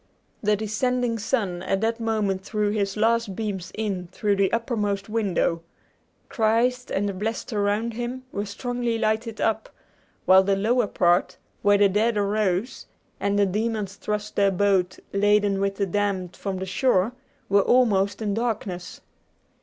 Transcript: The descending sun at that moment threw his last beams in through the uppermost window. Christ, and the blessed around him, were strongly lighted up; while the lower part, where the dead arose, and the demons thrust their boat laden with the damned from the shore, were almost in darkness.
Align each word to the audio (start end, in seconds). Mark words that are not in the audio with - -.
The 0.41 0.55
descending 0.55 1.19
sun 1.19 1.61
at 1.61 1.79
that 1.81 1.99
moment 1.99 2.43
threw 2.43 2.71
his 2.71 2.97
last 2.97 3.35
beams 3.35 3.71
in 3.75 4.07
through 4.11 4.35
the 4.37 4.51
uppermost 4.51 5.09
window. 5.09 5.61
Christ, 6.27 6.89
and 6.89 7.07
the 7.07 7.13
blessed 7.13 7.53
around 7.53 7.93
him, 7.93 8.23
were 8.31 8.47
strongly 8.47 8.97
lighted 8.97 9.39
up; 9.39 9.69
while 10.25 10.41
the 10.41 10.55
lower 10.55 10.87
part, 10.87 11.37
where 11.61 11.77
the 11.77 11.87
dead 11.87 12.17
arose, 12.17 12.87
and 13.19 13.37
the 13.37 13.45
demons 13.45 13.93
thrust 13.93 14.35
their 14.35 14.49
boat 14.49 14.97
laden 15.13 15.61
with 15.61 15.75
the 15.75 15.85
damned 15.85 16.35
from 16.35 16.57
the 16.57 16.65
shore, 16.65 17.11
were 17.47 17.61
almost 17.61 18.23
in 18.23 18.33
darkness. 18.33 19.01